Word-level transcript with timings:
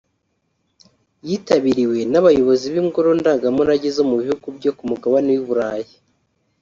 yitabiriwe 1.27 1.99
n’abayobozi 2.11 2.65
b’Ingoro 2.73 3.09
Ndangamurage 3.19 3.89
zo 3.95 4.03
mu 4.09 4.15
bihugu 4.21 4.45
byo 4.57 4.71
ku 4.77 4.83
mugabane 4.89 5.29
w’u 5.37 5.45
Burayi 5.49 5.93